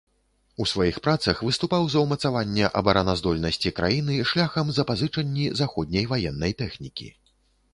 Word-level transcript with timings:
У 0.63 0.65
сваіх 0.69 0.95
працах 1.07 1.41
выступаў 1.47 1.83
за 1.95 1.99
ўмацаванне 2.05 2.69
абараназдольнасці 2.81 3.73
краіны 3.81 4.17
шляхам 4.31 4.73
запазычанні 4.79 5.45
заходняй 5.61 6.05
ваеннай 6.15 6.61
тэхнікі. 6.65 7.07